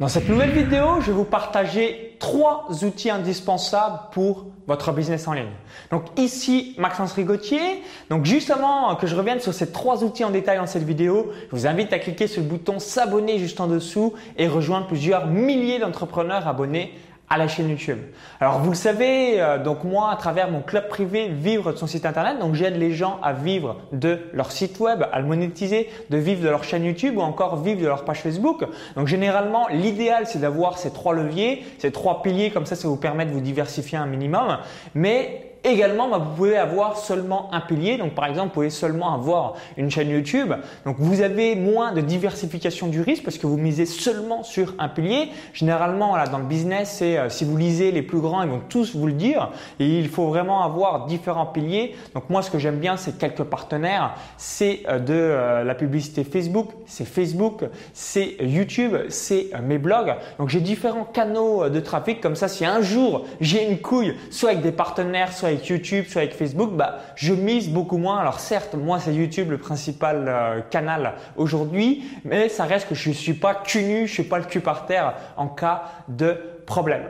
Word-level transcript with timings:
Dans 0.00 0.08
cette 0.08 0.30
nouvelle 0.30 0.52
vidéo, 0.52 1.02
je 1.02 1.08
vais 1.08 1.12
vous 1.12 1.24
partager 1.24 2.16
trois 2.20 2.66
outils 2.84 3.10
indispensables 3.10 3.98
pour 4.12 4.46
votre 4.66 4.92
business 4.92 5.28
en 5.28 5.34
ligne. 5.34 5.52
Donc 5.90 6.04
ici, 6.16 6.74
Maxence 6.78 7.12
Rigotier. 7.12 7.60
Donc 8.08 8.24
juste 8.24 8.50
avant 8.50 8.96
que 8.96 9.06
je 9.06 9.14
revienne 9.14 9.40
sur 9.40 9.52
ces 9.52 9.72
trois 9.72 10.02
outils 10.02 10.24
en 10.24 10.30
détail 10.30 10.56
dans 10.56 10.66
cette 10.66 10.84
vidéo, 10.84 11.30
je 11.50 11.54
vous 11.54 11.66
invite 11.66 11.92
à 11.92 11.98
cliquer 11.98 12.28
sur 12.28 12.40
le 12.40 12.48
bouton 12.48 12.78
s'abonner 12.78 13.38
juste 13.38 13.60
en 13.60 13.66
dessous 13.66 14.14
et 14.38 14.48
rejoindre 14.48 14.86
plusieurs 14.86 15.26
milliers 15.26 15.78
d'entrepreneurs 15.78 16.48
abonnés 16.48 16.94
à 17.30 17.38
la 17.38 17.46
chaîne 17.46 17.70
YouTube. 17.70 17.98
Alors 18.40 18.58
vous 18.58 18.70
le 18.70 18.76
savez, 18.76 19.40
euh, 19.40 19.62
donc 19.62 19.84
moi 19.84 20.10
à 20.10 20.16
travers 20.16 20.50
mon 20.50 20.60
club 20.60 20.88
privé 20.88 21.28
Vivre 21.28 21.72
de 21.72 21.78
son 21.78 21.86
site 21.86 22.04
internet, 22.04 22.40
donc 22.40 22.54
j'aide 22.54 22.76
les 22.76 22.92
gens 22.92 23.20
à 23.22 23.32
vivre 23.32 23.76
de 23.92 24.18
leur 24.32 24.50
site 24.50 24.80
web, 24.80 25.04
à 25.12 25.20
le 25.20 25.26
monétiser, 25.26 25.88
de 26.10 26.16
vivre 26.18 26.42
de 26.42 26.48
leur 26.48 26.64
chaîne 26.64 26.84
YouTube 26.84 27.16
ou 27.16 27.20
encore 27.20 27.56
vivre 27.62 27.80
de 27.80 27.86
leur 27.86 28.04
page 28.04 28.20
Facebook. 28.20 28.64
Donc 28.96 29.06
généralement 29.06 29.68
l'idéal 29.68 30.26
c'est 30.26 30.40
d'avoir 30.40 30.78
ces 30.78 30.92
trois 30.92 31.14
leviers, 31.14 31.64
ces 31.78 31.92
trois 31.92 32.22
piliers 32.22 32.50
comme 32.50 32.66
ça 32.66 32.74
ça 32.74 32.88
vous 32.88 32.96
permet 32.96 33.26
de 33.26 33.30
vous 33.30 33.40
diversifier 33.40 33.96
un 33.96 34.06
minimum. 34.06 34.58
Mais 34.94 35.49
Également, 35.62 36.08
bah, 36.08 36.18
vous 36.18 36.34
pouvez 36.36 36.56
avoir 36.56 36.96
seulement 36.96 37.52
un 37.52 37.60
pilier. 37.60 37.98
Donc, 37.98 38.14
par 38.14 38.24
exemple, 38.24 38.48
vous 38.48 38.54
pouvez 38.54 38.70
seulement 38.70 39.12
avoir 39.14 39.54
une 39.76 39.90
chaîne 39.90 40.08
YouTube. 40.08 40.54
Donc, 40.86 40.96
vous 40.98 41.20
avez 41.20 41.54
moins 41.54 41.92
de 41.92 42.00
diversification 42.00 42.86
du 42.86 43.02
risque 43.02 43.24
parce 43.24 43.36
que 43.36 43.46
vous 43.46 43.58
misez 43.58 43.84
seulement 43.84 44.42
sur 44.42 44.74
un 44.78 44.88
pilier. 44.88 45.28
Généralement, 45.52 46.16
dans 46.30 46.38
le 46.38 46.44
business, 46.44 46.96
c'est 46.98 47.18
euh, 47.18 47.28
si 47.28 47.44
vous 47.44 47.58
lisez 47.58 47.92
les 47.92 48.00
plus 48.00 48.20
grands, 48.20 48.42
ils 48.42 48.48
vont 48.48 48.62
tous 48.70 48.96
vous 48.96 49.06
le 49.06 49.12
dire. 49.12 49.50
Et 49.78 49.98
il 49.98 50.08
faut 50.08 50.28
vraiment 50.28 50.62
avoir 50.62 51.04
différents 51.04 51.46
piliers. 51.46 51.94
Donc, 52.14 52.30
moi, 52.30 52.40
ce 52.40 52.50
que 52.50 52.58
j'aime 52.58 52.78
bien, 52.78 52.96
c'est 52.96 53.18
quelques 53.18 53.44
partenaires. 53.44 54.14
C'est 54.38 54.80
euh, 54.88 54.98
de 54.98 55.12
euh, 55.12 55.62
la 55.62 55.74
publicité 55.74 56.24
Facebook, 56.24 56.70
c'est 56.86 57.06
Facebook, 57.06 57.64
c'est 57.92 58.36
YouTube, 58.40 58.96
c'est 59.10 59.50
mes 59.62 59.78
blogs. 59.78 60.14
Donc, 60.38 60.48
j'ai 60.48 60.60
différents 60.60 61.04
canaux 61.04 61.68
de 61.68 61.80
trafic. 61.80 62.22
Comme 62.22 62.36
ça, 62.36 62.48
si 62.48 62.64
un 62.64 62.80
jour 62.80 63.26
j'ai 63.40 63.68
une 63.68 63.78
couille, 63.78 64.14
soit 64.30 64.50
avec 64.50 64.62
des 64.62 64.72
partenaires, 64.72 65.32
soit 65.32 65.49
YouTube, 65.52 66.04
soit 66.08 66.22
avec 66.22 66.34
Facebook, 66.34 66.72
bah, 66.72 66.98
je 67.14 67.32
mise 67.32 67.68
beaucoup 67.68 67.98
moins. 67.98 68.18
Alors 68.18 68.40
certes, 68.40 68.74
moi 68.74 68.98
c'est 69.00 69.14
YouTube 69.14 69.50
le 69.50 69.58
principal 69.58 70.26
euh, 70.28 70.60
canal 70.70 71.14
aujourd'hui, 71.36 72.04
mais 72.24 72.48
ça 72.48 72.64
reste 72.64 72.88
que 72.88 72.94
je 72.94 73.08
ne 73.08 73.14
suis 73.14 73.34
pas 73.34 73.54
cul 73.54 73.82
nu, 73.82 74.06
je 74.06 74.12
suis 74.12 74.22
pas 74.22 74.38
le 74.38 74.44
cul 74.44 74.60
par 74.60 74.86
terre 74.86 75.14
en 75.36 75.48
cas 75.48 75.82
de 76.08 76.38
problème. 76.66 77.02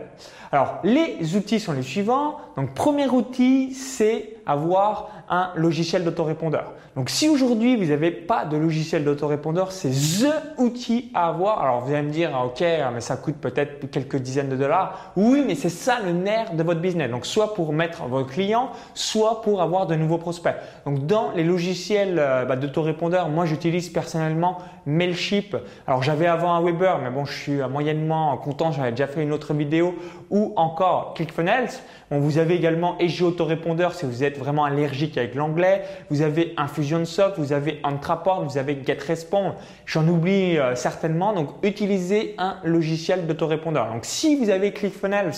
Alors 0.53 0.81
les 0.83 1.37
outils 1.37 1.61
sont 1.61 1.73
les 1.73 1.83
suivants. 1.83 2.39
Donc 2.57 2.75
premier 2.75 3.09
outil, 3.09 3.73
c'est 3.75 4.37
avoir 4.51 5.09
un 5.29 5.51
logiciel 5.55 6.05
d'autorépondeur. 6.05 6.73
Donc 6.97 7.09
si 7.09 7.29
aujourd'hui 7.29 7.77
vous 7.77 7.87
n'avez 7.87 8.11
pas 8.11 8.45
de 8.45 8.57
logiciel 8.57 9.05
d'autorépondeur, 9.05 9.71
c'est 9.71 9.91
THE 9.91 10.61
outil 10.61 11.11
à 11.15 11.29
avoir. 11.29 11.63
Alors 11.63 11.81
vous 11.81 11.93
allez 11.93 12.03
me 12.03 12.11
dire, 12.11 12.33
ok, 12.45 12.65
mais 12.93 13.01
ça 13.01 13.17
coûte 13.17 13.37
peut-être 13.37 13.89
quelques 13.91 14.17
dizaines 14.17 14.49
de 14.49 14.57
dollars. 14.57 15.13
Oui, 15.17 15.45
mais 15.47 15.55
c'est 15.55 15.69
ça 15.69 15.99
le 16.05 16.11
nerf 16.13 16.55
de 16.55 16.63
votre 16.65 16.81
business. 16.81 17.09
Donc 17.09 17.27
soit 17.27 17.55
pour 17.55 17.73
mettre 17.73 18.03
vos 18.07 18.25
clients, 18.25 18.71
soit 18.95 19.41
pour 19.43 19.63
avoir 19.63 19.87
de 19.87 19.95
nouveaux 19.95 20.19
prospects. 20.19 20.57
Donc 20.85 21.07
dans 21.07 21.31
les 21.31 21.45
logiciels 21.45 22.19
euh, 22.19 22.45
bah, 22.45 22.57
d'autorépondeur, 22.57 23.29
moi 23.29 23.47
j'utilise 23.47 23.89
personnellement 23.89 24.59
Mailchimp. 24.85 25.57
Alors 25.87 26.03
j'avais 26.03 26.27
avant 26.27 26.55
un 26.55 26.63
Weber, 26.63 26.99
mais 26.99 27.11
bon, 27.11 27.25
je 27.25 27.39
suis 27.39 27.59
moyennement 27.71 28.37
content. 28.39 28.73
J'avais 28.73 28.91
déjà 28.91 29.07
fait 29.07 29.23
une 29.23 29.33
autre 29.33 29.55
vidéo 29.55 29.95
ou 30.31 30.53
encore 30.57 31.15
ClickFunnels. 31.15 31.69
Bon, 32.11 32.19
vous 32.19 32.39
avez 32.39 32.57
également 32.57 32.99
EG 32.99 33.23
Autorépondeur 33.23 33.95
si 33.95 34.07
vous 34.07 34.25
êtes 34.25 34.40
vraiment 34.41 34.65
allergique 34.65 35.17
avec 35.17 35.37
l'anglais. 35.37 35.85
Vous 36.11 36.23
avez 36.23 36.55
Infusionsoft, 36.57 37.39
vous 37.39 37.53
avez 37.53 37.79
Entraport, 37.85 38.45
vous 38.45 38.59
avez 38.59 38.83
GetRespond. 38.85 39.53
J'en 39.87 40.09
oublie 40.09 40.59
euh, 40.59 40.75
certainement. 40.75 41.33
Donc, 41.33 41.51
utilisez 41.63 42.35
un 42.39 42.57
logiciel 42.65 43.27
d'autorépondeur. 43.29 43.93
Donc, 43.93 44.05
si 44.05 44.35
vous 44.35 44.51
avez 44.51 44.73
ClickFunnels, 44.73 45.31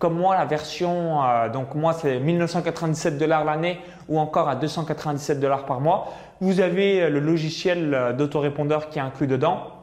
comme 0.00 0.18
moi, 0.18 0.36
la 0.36 0.46
version, 0.46 1.22
euh, 1.22 1.48
donc 1.48 1.74
moi, 1.74 1.92
c'est 1.92 2.18
1997 2.18 3.18
dollars 3.18 3.44
l'année 3.44 3.78
ou 4.08 4.18
encore 4.18 4.48
à 4.48 4.56
297 4.56 5.38
dollars 5.38 5.66
par 5.66 5.80
mois, 5.80 6.08
vous 6.40 6.60
avez 6.60 7.02
euh, 7.02 7.10
le 7.10 7.20
logiciel 7.20 8.14
d'autorépondeur 8.18 8.88
qui 8.88 8.98
est 8.98 9.02
inclus 9.02 9.28
dedans. 9.28 9.75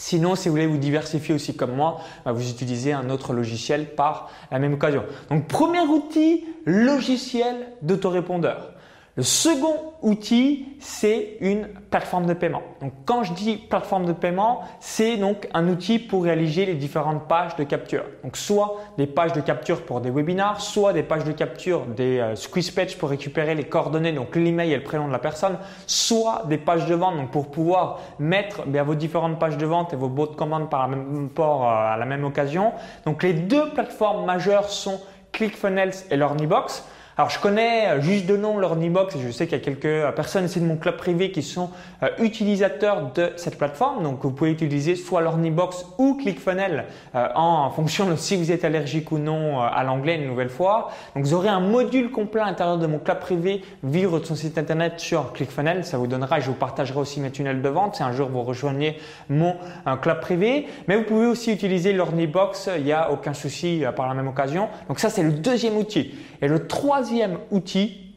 Sinon, 0.00 0.36
si 0.36 0.48
vous 0.48 0.54
voulez 0.54 0.66
vous 0.68 0.78
diversifier 0.78 1.34
aussi 1.34 1.56
comme 1.56 1.74
moi, 1.74 2.00
bah, 2.24 2.30
vous 2.30 2.48
utilisez 2.48 2.92
un 2.92 3.10
autre 3.10 3.32
logiciel 3.32 3.94
par 3.96 4.30
la 4.52 4.60
même 4.60 4.74
occasion. 4.74 5.02
Donc, 5.28 5.48
premier 5.48 5.80
outil, 5.80 6.46
logiciel 6.64 7.72
d'autorépondeur. 7.82 8.72
Le 9.18 9.24
second 9.24 9.94
outil, 10.00 10.76
c'est 10.78 11.38
une 11.40 11.66
plateforme 11.90 12.26
de 12.26 12.34
paiement. 12.34 12.62
Donc, 12.80 12.92
quand 13.04 13.24
je 13.24 13.32
dis 13.32 13.56
plateforme 13.56 14.06
de 14.06 14.12
paiement, 14.12 14.60
c'est 14.78 15.16
donc 15.16 15.48
un 15.54 15.66
outil 15.66 15.98
pour 15.98 16.22
réaliser 16.22 16.66
les 16.66 16.74
différentes 16.74 17.26
pages 17.26 17.56
de 17.56 17.64
capture. 17.64 18.04
Donc, 18.22 18.36
soit 18.36 18.76
des 18.96 19.08
pages 19.08 19.32
de 19.32 19.40
capture 19.40 19.82
pour 19.82 20.00
des 20.00 20.10
webinars, 20.10 20.60
soit 20.60 20.92
des 20.92 21.02
pages 21.02 21.24
de 21.24 21.32
capture 21.32 21.84
des 21.86 22.20
euh, 22.20 22.36
squeeze 22.36 22.70
pages 22.70 22.96
pour 22.96 23.10
récupérer 23.10 23.56
les 23.56 23.64
coordonnées, 23.64 24.12
donc 24.12 24.36
l'email 24.36 24.72
et 24.72 24.76
le 24.76 24.84
prénom 24.84 25.08
de 25.08 25.12
la 25.12 25.18
personne, 25.18 25.58
soit 25.88 26.44
des 26.48 26.58
pages 26.58 26.86
de 26.86 26.94
vente, 26.94 27.16
donc 27.16 27.32
pour 27.32 27.50
pouvoir 27.50 27.98
mettre 28.20 28.66
bien 28.66 28.84
vos 28.84 28.94
différentes 28.94 29.40
pages 29.40 29.56
de 29.56 29.66
vente 29.66 29.92
et 29.92 29.96
vos 29.96 30.08
bots 30.08 30.28
de 30.28 30.36
commande 30.36 30.70
par 30.70 30.88
la 30.88 30.94
même 30.94 31.28
port 31.28 31.64
euh, 31.64 31.94
à 31.94 31.96
la 31.96 32.04
même 32.04 32.22
occasion. 32.22 32.72
Donc, 33.04 33.24
les 33.24 33.32
deux 33.32 33.70
plateformes 33.70 34.24
majeures 34.24 34.70
sont 34.70 35.00
ClickFunnels 35.32 36.04
et 36.08 36.16
LearnyBox. 36.16 36.84
Alors 37.18 37.30
je 37.30 37.40
connais 37.40 37.88
euh, 37.88 38.00
juste 38.00 38.26
de 38.26 38.36
nom 38.36 38.60
LearnyBox 38.60 39.16
et 39.16 39.18
je 39.18 39.32
sais 39.32 39.48
qu'il 39.48 39.58
y 39.58 39.60
a 39.60 39.64
quelques 39.64 39.86
euh, 39.86 40.12
personnes 40.12 40.44
ici 40.44 40.60
de 40.60 40.64
mon 40.64 40.76
club 40.76 40.96
privé 40.96 41.32
qui 41.32 41.42
sont 41.42 41.68
euh, 42.04 42.10
utilisateurs 42.20 43.10
de 43.12 43.32
cette 43.34 43.58
plateforme. 43.58 44.04
Donc 44.04 44.22
vous 44.22 44.30
pouvez 44.30 44.52
utiliser 44.52 44.94
soit 44.94 45.20
LearnyBox 45.20 45.84
ou 45.98 46.14
ClickFunnels 46.14 46.84
en 47.14 47.70
fonction 47.70 48.08
de 48.08 48.14
si 48.14 48.36
vous 48.36 48.52
êtes 48.52 48.64
allergique 48.64 49.10
ou 49.10 49.18
non 49.18 49.60
à 49.60 49.82
l'anglais 49.82 50.14
une 50.14 50.28
nouvelle 50.28 50.48
fois. 50.48 50.92
Donc 51.16 51.24
vous 51.24 51.34
aurez 51.34 51.48
un 51.48 51.58
module 51.58 52.12
complet 52.12 52.40
à 52.40 52.46
l'intérieur 52.46 52.78
de 52.78 52.86
mon 52.86 53.00
club 53.00 53.18
privé 53.18 53.62
vivre 53.82 54.20
de 54.20 54.24
son 54.24 54.36
site 54.36 54.56
internet 54.56 55.00
sur 55.00 55.32
ClickFunnels. 55.32 55.84
Ça 55.84 55.98
vous 55.98 56.06
donnera 56.06 56.38
je 56.38 56.46
vous 56.46 56.54
partagerai 56.54 57.00
aussi 57.00 57.20
mes 57.20 57.32
tunnels 57.32 57.62
de 57.62 57.68
vente 57.68 57.96
si 57.96 58.04
un 58.04 58.12
jour 58.12 58.28
vous 58.28 58.42
rejoignez 58.42 58.96
mon 59.28 59.56
club 60.02 60.20
privé. 60.20 60.68
Mais 60.86 60.96
vous 60.96 61.04
pouvez 61.04 61.26
aussi 61.26 61.52
utiliser 61.52 61.92
LearnyBox, 61.92 62.70
il 62.78 62.84
n'y 62.84 62.92
a 62.92 63.10
aucun 63.10 63.34
souci 63.34 63.82
par 63.96 64.06
la 64.06 64.14
même 64.14 64.28
occasion. 64.28 64.68
Donc 64.86 65.00
ça 65.00 65.10
c'est 65.10 65.24
le 65.24 65.32
deuxième 65.32 65.76
outil. 65.76 66.14
Et 66.40 66.46
le 66.46 66.68
troisième 66.68 67.07
troisième 67.08 67.38
outil, 67.50 68.12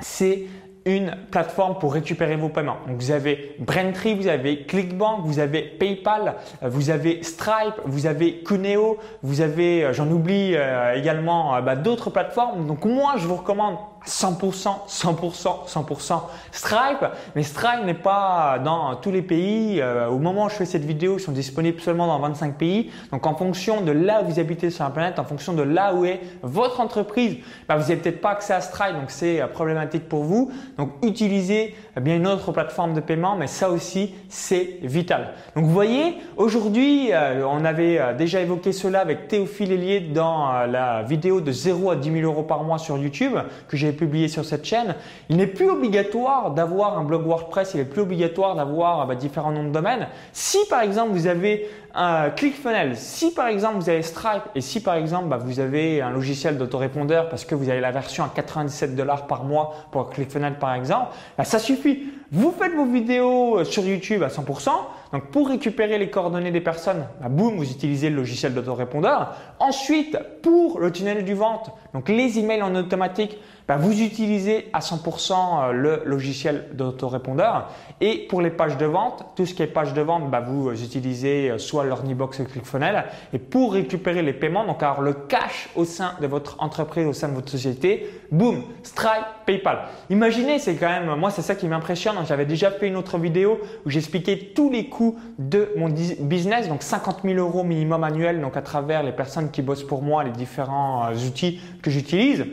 c'est 0.00 0.44
une 0.84 1.16
plateforme 1.30 1.78
pour 1.78 1.94
récupérer 1.94 2.36
vos 2.36 2.50
paiements. 2.50 2.76
Vous 2.86 3.10
avez 3.10 3.56
Braintree, 3.58 4.14
vous 4.14 4.26
avez 4.26 4.64
Clickbank, 4.64 5.20
vous 5.24 5.38
avez 5.38 5.62
PayPal, 5.62 6.34
euh, 6.62 6.68
vous 6.68 6.90
avez 6.90 7.22
Stripe, 7.22 7.80
vous 7.86 8.04
avez 8.04 8.42
Cuneo, 8.42 8.98
vous 9.22 9.40
avez, 9.40 9.82
euh, 9.84 9.92
j'en 9.94 10.10
oublie 10.10 10.52
euh, 10.54 10.94
également 10.94 11.60
bah, 11.62 11.74
d'autres 11.74 12.10
plateformes. 12.10 12.66
Donc 12.66 12.84
moi, 12.84 13.14
je 13.16 13.26
vous 13.26 13.36
recommande 13.36 13.76
100%, 14.08 14.88
100%, 14.88 15.68
100% 15.68 16.20
Stripe. 16.50 17.04
Mais 17.36 17.42
Stripe 17.42 17.84
n'est 17.84 17.94
pas 17.94 18.58
dans 18.64 18.96
tous 18.96 19.10
les 19.10 19.22
pays. 19.22 19.80
Euh, 19.80 20.08
au 20.08 20.18
moment 20.18 20.46
où 20.46 20.48
je 20.48 20.54
fais 20.54 20.64
cette 20.64 20.84
vidéo, 20.84 21.16
ils 21.18 21.20
sont 21.20 21.32
disponibles 21.32 21.80
seulement 21.80 22.06
dans 22.06 22.18
25 22.18 22.56
pays. 22.56 22.90
Donc 23.12 23.26
en 23.26 23.34
fonction 23.34 23.82
de 23.82 23.92
là 23.92 24.22
où 24.22 24.30
vous 24.30 24.40
habitez 24.40 24.70
sur 24.70 24.84
la 24.84 24.90
planète, 24.90 25.18
en 25.18 25.24
fonction 25.24 25.52
de 25.52 25.62
là 25.62 25.94
où 25.94 26.04
est 26.04 26.20
votre 26.42 26.80
entreprise, 26.80 27.36
bah, 27.68 27.76
vous 27.76 27.82
n'avez 27.82 27.96
peut-être 27.96 28.20
pas 28.20 28.30
accès 28.30 28.54
à 28.54 28.60
Stripe. 28.60 28.94
Donc 28.94 29.10
c'est 29.10 29.40
euh, 29.40 29.46
problématique 29.46 30.08
pour 30.08 30.24
vous. 30.24 30.50
Donc 30.78 30.92
utilisez 31.02 31.74
euh, 31.96 32.00
bien 32.00 32.16
une 32.16 32.26
autre 32.26 32.50
plateforme 32.52 32.94
de 32.94 33.00
paiement. 33.00 33.36
Mais 33.36 33.46
ça 33.46 33.68
aussi, 33.68 34.14
c'est 34.30 34.78
vital. 34.82 35.34
Donc 35.54 35.64
vous 35.64 35.72
voyez, 35.72 36.16
aujourd'hui, 36.36 37.10
on 37.46 37.64
avait 37.64 38.14
déjà 38.16 38.40
évoqué 38.40 38.72
cela 38.72 39.00
avec 39.00 39.28
Théophile 39.28 39.72
Hélier 39.72 40.00
dans 40.00 40.66
la 40.66 41.02
vidéo 41.02 41.40
de 41.40 41.52
0 41.52 41.90
à 41.90 41.96
10 41.96 42.12
000 42.12 42.24
euros 42.24 42.42
par 42.42 42.62
mois 42.62 42.78
sur 42.78 42.96
YouTube 42.96 43.34
que 43.68 43.76
j'ai 43.76 43.88
publié 43.98 44.28
sur 44.28 44.44
cette 44.44 44.64
chaîne, 44.64 44.94
il 45.28 45.36
n'est 45.36 45.46
plus 45.46 45.68
obligatoire 45.68 46.52
d'avoir 46.52 46.98
un 46.98 47.04
blog 47.04 47.26
WordPress, 47.26 47.74
il 47.74 47.78
n'est 47.78 47.84
plus 47.84 48.00
obligatoire 48.02 48.54
d'avoir 48.54 49.06
bah, 49.06 49.14
différents 49.14 49.50
noms 49.50 49.64
de 49.64 49.70
domaines. 49.70 50.08
Si 50.32 50.58
par 50.70 50.80
exemple 50.80 51.10
vous 51.12 51.26
avez 51.26 51.68
un 51.94 52.30
ClickFunnels, 52.30 52.96
si 52.96 53.34
par 53.34 53.48
exemple 53.48 53.76
vous 53.76 53.90
avez 53.90 54.02
Stripe 54.02 54.44
et 54.54 54.60
si 54.60 54.80
par 54.80 54.94
exemple 54.94 55.28
bah, 55.28 55.36
vous 55.36 55.60
avez 55.60 56.00
un 56.00 56.10
logiciel 56.10 56.56
d'autorépondeur 56.56 57.28
parce 57.28 57.44
que 57.44 57.54
vous 57.54 57.68
avez 57.68 57.80
la 57.80 57.90
version 57.90 58.24
à 58.24 58.30
97 58.34 58.94
dollars 58.94 59.26
par 59.26 59.44
mois 59.44 59.74
pour 59.90 60.08
ClickFunnels 60.08 60.58
par 60.58 60.74
exemple, 60.74 61.08
bah, 61.36 61.44
ça 61.44 61.58
suffit. 61.58 62.04
Vous 62.30 62.54
faites 62.58 62.74
vos 62.74 62.86
vidéos 62.86 63.64
sur 63.64 63.84
YouTube 63.84 64.22
à 64.22 64.28
100%. 64.28 64.70
Donc 65.12 65.30
pour 65.30 65.48
récupérer 65.48 65.98
les 65.98 66.10
coordonnées 66.10 66.50
des 66.50 66.60
personnes, 66.60 67.06
boum, 67.30 67.56
vous 67.56 67.70
utilisez 67.70 68.10
le 68.10 68.16
logiciel 68.16 68.54
d'autorépondeur. 68.54 69.34
Ensuite, 69.58 70.18
pour 70.42 70.80
le 70.80 70.92
tunnel 70.92 71.24
du 71.24 71.34
vente, 71.34 71.70
donc 71.94 72.08
les 72.08 72.38
emails 72.38 72.62
en 72.62 72.74
automatique, 72.74 73.38
bah, 73.68 73.76
vous 73.76 74.00
utilisez 74.00 74.70
à 74.72 74.80
100% 74.80 75.32
euh, 75.32 75.72
le 75.72 76.02
logiciel 76.06 76.68
d'autorépondeur. 76.72 77.68
Et 78.00 78.26
pour 78.26 78.40
les 78.40 78.48
pages 78.48 78.78
de 78.78 78.86
vente, 78.86 79.26
tout 79.36 79.44
ce 79.44 79.52
qui 79.52 79.62
est 79.62 79.66
page 79.66 79.92
de 79.92 80.00
vente, 80.00 80.30
bah, 80.30 80.40
vous 80.40 80.70
utilisez 80.72 81.50
euh, 81.50 81.58
soit 81.58 81.84
l'Ornibox 81.84 82.38
ou 82.38 82.44
ClickFunnels. 82.44 83.04
Et 83.34 83.38
pour 83.38 83.74
récupérer 83.74 84.22
les 84.22 84.32
paiements, 84.32 84.64
donc 84.64 84.82
avoir 84.82 85.02
le 85.02 85.12
cash 85.12 85.68
au 85.76 85.84
sein 85.84 86.12
de 86.22 86.26
votre 86.26 86.56
entreprise, 86.62 87.06
au 87.06 87.12
sein 87.12 87.28
de 87.28 87.34
votre 87.34 87.50
société, 87.50 88.08
boum, 88.30 88.62
Stripe, 88.82 89.26
PayPal. 89.48 89.78
Imaginez, 90.10 90.58
c'est 90.58 90.74
quand 90.74 90.90
même, 90.90 91.18
moi 91.18 91.30
c'est 91.30 91.40
ça 91.40 91.54
qui 91.54 91.66
m'impressionne. 91.68 92.16
J'avais 92.26 92.44
déjà 92.44 92.70
fait 92.70 92.86
une 92.86 92.96
autre 92.96 93.16
vidéo 93.16 93.58
où 93.86 93.90
j'expliquais 93.90 94.52
tous 94.54 94.70
les 94.70 94.90
coûts 94.90 95.18
de 95.38 95.70
mon 95.74 95.88
business, 95.88 96.68
donc 96.68 96.82
50 96.82 97.20
000 97.24 97.38
euros 97.38 97.64
minimum 97.64 98.04
annuel, 98.04 98.42
donc 98.42 98.58
à 98.58 98.62
travers 98.62 99.02
les 99.02 99.12
personnes 99.12 99.50
qui 99.50 99.62
bossent 99.62 99.86
pour 99.86 100.02
moi, 100.02 100.22
les 100.22 100.32
différents 100.32 101.06
euh, 101.06 101.26
outils 101.26 101.60
que 101.80 101.90
j'utilise. 101.90 102.44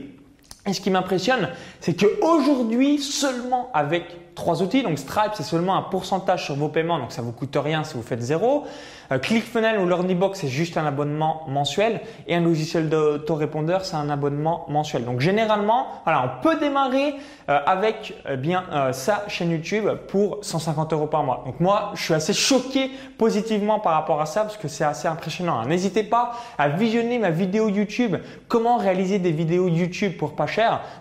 Et 0.68 0.74
ce 0.74 0.82
qui 0.82 0.90
m'impressionne, 0.90 1.50
c'est 1.80 1.94
qu'aujourd'hui, 1.94 2.98
seulement 2.98 3.70
avec 3.74 4.34
trois 4.34 4.64
outils, 4.64 4.84
donc 4.84 4.98
Stripe, 4.98 5.32
c'est 5.36 5.44
seulement 5.44 5.76
un 5.76 5.84
pourcentage 5.84 6.46
sur 6.46 6.56
vos 6.56 6.70
paiements, 6.70 7.00
donc 7.00 7.12
ça 7.12 7.22
vous 7.22 7.32
coûte 7.32 7.56
rien 7.62 7.84
si 7.84 7.94
vous 7.96 8.02
faites 8.02 8.22
zéro. 8.22 8.66
Euh, 9.12 9.20
ClickFunnels 9.20 9.80
ou 9.80 9.86
LearnyBox, 9.88 10.40
c'est 10.40 10.48
juste 10.48 10.78
un 10.78 10.86
abonnement 10.86 11.44
mensuel. 11.48 12.02
Et 12.28 12.36
un 12.36 12.42
logiciel 12.42 12.90
d'autorépondeur, 12.90 13.86
c'est 13.86 13.96
un 13.96 14.10
abonnement 14.10 14.66
mensuel. 14.70 15.06
Donc 15.06 15.20
généralement, 15.20 15.88
voilà, 16.04 16.24
on 16.24 16.42
peut 16.42 16.58
démarrer 16.60 17.16
euh, 17.50 17.60
avec 17.66 18.16
euh, 18.26 18.36
bien 18.36 18.64
sa 18.92 19.24
chaîne 19.28 19.52
YouTube 19.52 19.88
pour 20.08 20.40
150 20.42 20.94
euros 20.94 21.08
par 21.08 21.24
mois. 21.24 21.44
Donc 21.46 21.60
moi, 21.60 21.92
je 21.96 22.04
suis 22.04 22.14
assez 22.14 22.34
choqué 22.34 22.92
positivement 23.18 23.80
par 23.80 23.94
rapport 23.94 24.22
à 24.22 24.26
ça 24.26 24.42
parce 24.42 24.58
que 24.58 24.68
c'est 24.68 24.84
assez 24.84 25.08
impressionnant. 25.08 25.60
Hein. 25.60 25.68
N'hésitez 25.68 26.04
pas 26.04 26.34
à 26.58 26.70
visionner 26.70 27.20
ma 27.20 27.30
vidéo 27.30 27.70
YouTube, 27.70 28.16
comment 28.48 28.78
réaliser 28.78 29.20
des 29.20 29.32
vidéos 29.32 29.68
YouTube 29.68 30.18
pour 30.18 30.36
pas 30.36 30.48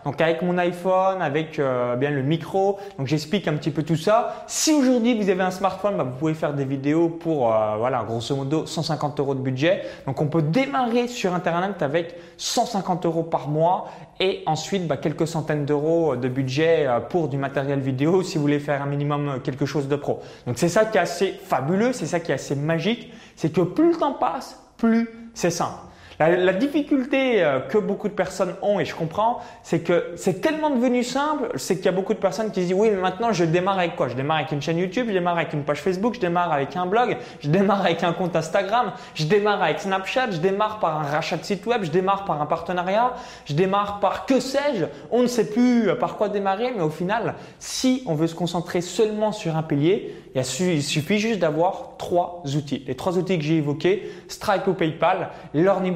Donc 0.05 0.21
avec 0.21 0.43
mon 0.43 0.59
iPhone, 0.59 1.23
avec 1.23 1.61
bien 1.99 2.11
le 2.11 2.23
micro. 2.23 2.79
Donc 2.99 3.07
j'explique 3.07 3.49
un 3.49 3.55
petit 3.55 3.71
peu 3.71 3.83
tout 3.83 3.97
ça. 3.97 4.45
Si 4.47 4.73
aujourd'hui 4.73 5.21
vous 5.21 5.29
avez 5.31 5.43
un 5.43 5.51
smartphone, 5.51 5.97
bah, 5.97 6.05
vous 6.05 6.19
pouvez 6.19 6.35
faire 6.35 6.55
des 6.55 6.65
vidéos 6.65 7.09
pour 7.09 7.49
voilà 7.79 8.05
grosso 8.07 8.35
modo 8.35 8.67
150 8.67 9.21
euros 9.21 9.35
de 9.35 9.41
budget. 9.41 9.83
Donc 10.07 10.21
on 10.21 10.27
peut 10.27 10.43
démarrer 10.43 11.09
sur 11.09 11.35
Internet 11.35 11.83
avec 11.83 12.15
150 12.37 13.07
euros 13.07 13.23
par 13.23 13.49
mois 13.49 13.89
et 14.21 14.43
ensuite 14.47 14.87
bah, 14.87 14.97
quelques 14.97 15.27
centaines 15.27 15.65
d'euros 15.65 16.17
de 16.17 16.29
budget 16.29 16.87
euh, 16.87 17.01
pour 17.01 17.29
du 17.29 17.37
matériel 17.37 17.81
vidéo 17.81 18.23
si 18.23 18.37
vous 18.37 18.43
voulez 18.43 18.61
faire 18.61 18.83
un 18.83 18.87
minimum 18.87 19.29
euh, 19.29 19.39
quelque 19.39 19.67
chose 19.67 19.89
de 19.89 19.97
pro. 19.97 20.21
Donc 20.47 20.59
c'est 20.59 20.69
ça 20.69 20.85
qui 20.85 20.99
est 20.99 21.01
assez 21.01 21.33
fabuleux, 21.33 21.93
c'est 21.93 22.07
ça 22.07 22.21
qui 22.21 22.31
est 22.31 22.35
assez 22.35 22.57
magique, 22.57 23.13
c'est 23.37 23.53
que 23.53 23.61
plus 23.61 23.93
le 23.93 23.97
temps 23.97 24.15
passe, 24.15 24.61
plus 24.77 25.09
c'est 25.35 25.51
simple. 25.51 25.79
La, 26.19 26.53
difficulté 26.53 27.43
euh, 27.43 27.59
que 27.61 27.79
beaucoup 27.79 28.09
de 28.09 28.13
personnes 28.13 28.55
ont, 28.63 28.79
et 28.79 28.85
je 28.85 28.95
comprends, 28.95 29.41
c'est 29.63 29.81
que 29.81 30.13
c'est 30.17 30.41
tellement 30.41 30.71
devenu 30.71 31.03
simple, 31.03 31.49
c'est 31.57 31.77
qu'il 31.77 31.87
y 31.87 31.89
a 31.89 31.93
beaucoup 31.93 32.15
de 32.15 32.19
personnes 32.19 32.53
qui 32.53 32.63
se 32.63 32.67
disent 32.67 32.77
oui, 32.77 32.91
mais 32.91 33.01
maintenant 33.01 33.33
je 33.33 33.45
démarre 33.45 33.79
avec 33.79 33.97
quoi? 33.97 34.09
Je 34.09 34.15
démarre 34.15 34.39
avec 34.39 34.53
une 34.53 34.63
chaîne 34.63 34.79
YouTube, 34.79 35.07
je 35.09 35.13
démarre 35.13 35.37
avec 35.37 35.53
une 35.53 35.65
page 35.65 35.81
Facebook, 35.81 36.15
je 36.15 36.21
démarre 36.21 36.53
avec 36.53 36.77
un 36.77 36.87
blog, 36.87 37.17
je 37.41 37.49
démarre 37.49 37.81
avec 37.81 38.05
un 38.05 38.13
compte 38.13 38.37
Instagram, 38.37 38.93
je 39.15 39.25
démarre 39.25 39.63
avec 39.63 39.81
Snapchat, 39.81 40.31
je 40.31 40.39
démarre 40.39 40.79
par 40.79 41.01
un 41.01 41.03
rachat 41.03 41.37
de 41.37 41.45
site 41.45 41.67
web, 41.67 41.83
je 41.83 41.91
démarre 41.91 42.25
par 42.25 42.41
un 42.41 42.47
partenariat, 42.47 43.15
je 43.47 43.55
démarre 43.55 43.99
par 43.99 44.27
que 44.27 44.39
sais-je 44.39 44.85
On 45.11 45.23
ne 45.23 45.27
sait 45.27 45.51
plus 45.51 45.89
par 45.99 46.17
quoi 46.17 46.29
démarrer, 46.29 46.73
mais 46.77 46.83
au 46.83 46.91
final, 46.91 47.35
si 47.59 48.05
on 48.07 48.15
veut 48.15 48.29
se 48.29 48.35
concentrer 48.35 48.81
seulement 48.81 49.33
sur 49.33 49.57
un 49.57 49.63
pilier, 49.63 50.15
il 50.35 50.83
suffit 50.83 51.19
juste 51.19 51.39
d'avoir 51.39 51.97
trois 51.97 52.43
outils. 52.57 52.83
Les 52.87 52.97
trois 52.97 53.17
outils 53.19 53.39
que 53.39 53.45
j'ai 53.45 53.57
évoqués, 53.57 54.11
Stripe 54.29 54.67
ou 54.67 54.75
PayPal, 54.75 55.31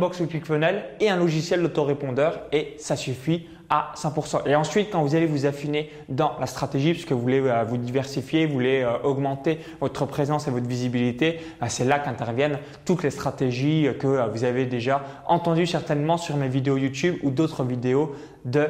Learningbox 0.09 0.21
ou 0.21 0.27
ClickFunnels 0.27 0.85
et 1.01 1.11
un 1.11 1.17
logiciel 1.17 1.63
d'autorépondeur 1.63 2.41
et 2.53 2.75
ça 2.79 2.97
suffit 2.97 3.47
à 3.71 3.93
100%. 3.97 4.49
Et 4.49 4.57
ensuite, 4.57 4.89
quand 4.91 5.03
vous 5.03 5.15
allez 5.15 5.27
vous 5.27 5.45
affiner 5.45 5.91
dans 6.09 6.33
la 6.41 6.47
stratégie, 6.47 6.93
puisque 6.93 7.13
vous 7.13 7.21
voulez 7.21 7.41
euh, 7.41 7.65
vous 7.65 7.77
diversifier, 7.77 8.47
vous 8.47 8.55
voulez 8.55 8.81
euh, 8.81 8.99
augmenter 9.05 9.59
votre 9.81 10.07
présence 10.07 10.49
et 10.49 10.51
votre 10.51 10.67
visibilité, 10.67 11.39
bah, 11.61 11.69
c'est 11.69 11.85
là 11.85 11.99
qu'interviennent 11.99 12.59
toutes 12.87 13.03
les 13.03 13.11
stratégies 13.11 13.89
que 14.01 14.07
euh, 14.07 14.27
vous 14.29 14.45
avez 14.45 14.65
déjà 14.65 15.03
entendues 15.27 15.67
certainement 15.67 16.17
sur 16.17 16.37
mes 16.37 16.49
vidéos 16.49 16.79
YouTube 16.79 17.17
ou 17.23 17.31
d'autres 17.31 17.63
vidéos 17.63 18.15
de 18.45 18.69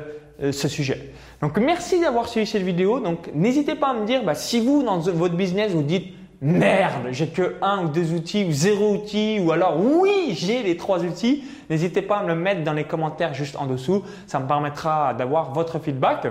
ce 0.52 0.68
sujet. 0.68 1.10
Donc 1.40 1.58
merci 1.58 2.00
d'avoir 2.00 2.28
suivi 2.28 2.46
cette 2.46 2.62
vidéo. 2.62 3.00
Donc 3.00 3.28
n'hésitez 3.34 3.74
pas 3.74 3.88
à 3.88 3.94
me 3.94 4.06
dire 4.06 4.22
bah, 4.22 4.36
si 4.36 4.60
vous 4.60 4.84
dans 4.84 4.98
votre 4.98 5.34
business 5.34 5.72
vous 5.72 5.82
dites 5.82 6.14
merde, 6.40 7.08
j'ai 7.10 7.28
que 7.28 7.56
un 7.62 7.84
ou 7.84 7.88
deux 7.88 8.12
outils 8.12 8.44
ou 8.44 8.52
zéro 8.52 8.94
outil 8.94 9.40
ou 9.40 9.52
alors 9.52 9.78
oui, 9.80 10.30
j'ai 10.32 10.62
les 10.62 10.76
trois 10.76 11.04
outils. 11.04 11.44
N'hésitez 11.70 12.02
pas 12.02 12.18
à 12.18 12.22
me 12.22 12.28
le 12.28 12.34
mettre 12.34 12.64
dans 12.64 12.72
les 12.72 12.84
commentaires 12.84 13.34
juste 13.34 13.56
en 13.56 13.66
dessous. 13.66 14.02
Ça 14.26 14.38
me 14.40 14.46
permettra 14.46 15.14
d'avoir 15.14 15.52
votre 15.52 15.78
feedback. 15.78 16.28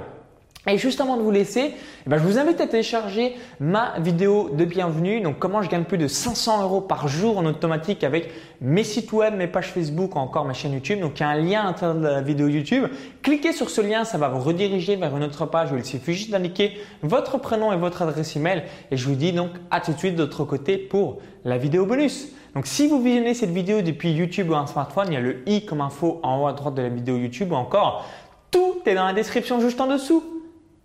Et 0.70 0.78
juste 0.78 1.00
avant 1.00 1.16
de 1.16 1.22
vous 1.22 1.32
laisser, 1.32 1.72
eh 2.06 2.10
ben, 2.10 2.18
je 2.18 2.24
vous 2.24 2.38
invite 2.38 2.60
à 2.60 2.68
télécharger 2.68 3.36
ma 3.62 3.98
vidéo 4.00 4.50
de 4.50 4.66
bienvenue. 4.66 5.22
Donc, 5.22 5.40
comment 5.40 5.62
je 5.62 5.70
gagne 5.70 5.86
plus 5.86 5.98
de 5.98 6.10
500 6.10 6.62
euros 6.64 6.82
par 6.82 7.08
jour 7.08 7.38
en 7.38 7.46
automatique 7.46 8.04
avec 8.04 8.32
mes 8.60 8.84
sites 8.84 9.14
web, 9.14 9.34
mes 9.34 9.48
pages 9.48 9.72
Facebook 9.72 10.18
ou 10.18 10.20
encore 10.20 10.44
ma 10.44 10.52
chaîne 10.52 10.74
YouTube. 10.74 11.00
Donc, 11.00 11.20
il 11.20 11.22
y 11.22 11.26
a 11.26 11.30
un 11.30 11.42
lien 11.42 11.62
à 11.62 11.64
l'intérieur 11.64 11.96
de 11.96 12.04
la 12.06 12.22
vidéo 12.22 12.50
YouTube. 12.50 12.84
Cliquez 13.22 13.54
sur 13.54 13.70
ce 13.70 13.80
lien, 13.80 14.04
ça 14.04 14.18
va 14.18 14.28
vous 14.28 14.42
rediriger 14.42 14.98
vers 14.98 15.16
une 15.16 15.24
autre 15.24 15.46
page 15.46 15.72
où 15.72 15.78
il 15.78 15.86
suffit 15.86 16.14
juste 16.14 16.32
d'indiquer 16.32 16.78
votre 17.02 17.38
prénom 17.38 17.72
et 17.72 17.78
votre 17.78 18.02
adresse 18.02 18.36
email. 18.36 18.64
Et 18.92 18.98
je 18.98 19.08
vous 19.08 19.16
dis 19.16 19.32
donc 19.32 19.52
à 19.72 19.80
tout 19.80 19.94
de 19.94 19.98
suite 19.98 20.16
de 20.16 20.24
l'autre 20.24 20.44
côté 20.44 20.78
pour 20.78 21.20
la 21.46 21.58
vidéo 21.58 21.86
bonus. 21.86 22.34
Donc, 22.56 22.68
si 22.68 22.88
vous 22.88 23.02
visionnez 23.02 23.36
cette 23.36 23.52
vidéo 23.52 23.82
depuis 23.82 24.12
YouTube 24.12 24.50
ou 24.50 24.56
un 24.56 24.68
smartphone, 24.68 25.08
il 25.08 25.14
y 25.14 25.18
a 25.18 25.22
le 25.22 25.48
i 25.48 25.66
comme 25.66 25.80
info 25.80 26.20
en 26.24 26.42
haut 26.42 26.48
à 26.48 26.54
droite 26.54 26.76
de 26.76 26.82
la 26.82 26.90
vidéo 26.90 27.16
YouTube 27.16 27.54
ou 27.54 27.56
encore 27.56 28.06
tout 28.52 28.82
est 28.86 28.96
dans 28.96 29.06
la 29.06 29.14
description 29.14 29.62
juste 29.62 29.80
en 29.80 29.88
dessous. 29.88 30.37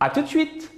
À 0.03 0.11
tout 0.11 0.23
de 0.23 0.27
suite 0.27 0.72